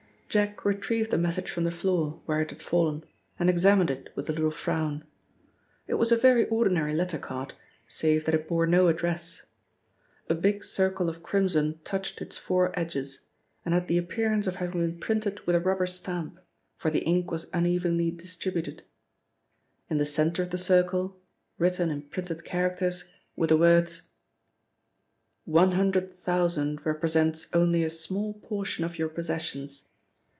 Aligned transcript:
Jack 0.31 0.63
retrieved 0.63 1.11
the 1.11 1.17
message 1.17 1.51
from 1.51 1.65
the 1.65 1.71
floor, 1.71 2.21
where 2.25 2.39
it 2.39 2.51
had 2.51 2.61
fallen, 2.61 3.03
and 3.37 3.49
examined 3.49 3.91
it 3.91 4.09
with 4.15 4.29
a 4.29 4.31
little 4.31 4.49
frown. 4.49 5.03
It 5.87 5.95
was 5.95 6.09
a 6.09 6.15
very 6.15 6.47
ordinary 6.47 6.95
letter 6.95 7.17
card, 7.17 7.53
save 7.89 8.23
that 8.23 8.33
it 8.33 8.47
bore 8.47 8.65
no 8.65 8.87
address. 8.87 9.43
A 10.29 10.33
big 10.35 10.63
circle 10.63 11.09
of 11.09 11.21
crimson 11.21 11.81
touched 11.83 12.21
its 12.21 12.37
four 12.37 12.71
edges, 12.79 13.27
and 13.65 13.73
had 13.73 13.89
the 13.89 13.97
appearance 13.97 14.47
of 14.47 14.55
having 14.55 14.79
been 14.79 15.01
printed 15.01 15.41
with 15.45 15.53
a 15.53 15.59
rubber 15.59 15.85
stamp, 15.85 16.39
for 16.77 16.89
the 16.89 17.03
ink 17.03 17.29
was 17.29 17.47
unevenly 17.51 18.09
distributed. 18.09 18.83
In 19.89 19.97
the 19.97 20.05
centre 20.05 20.41
of 20.43 20.51
the 20.51 20.57
circle, 20.57 21.19
written 21.57 21.89
in 21.91 22.03
printed 22.03 22.45
characters, 22.45 23.11
were 23.35 23.47
the 23.47 23.57
words: 23.57 24.07
"One 25.43 25.73
hundred 25.73 26.09
thousand 26.21 26.85
represents 26.85 27.47
only 27.51 27.83
a 27.83 27.89
small 27.89 28.35
portion 28.35 28.85
of 28.85 28.97
your 28.97 29.09
possessions. 29.09 29.89